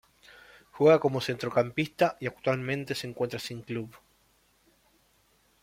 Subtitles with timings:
[0.71, 3.95] Juega como centrocampista y actualmente se encuentra sin club.